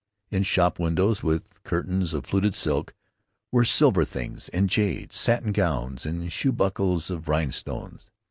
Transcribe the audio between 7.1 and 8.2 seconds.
of rhinestones.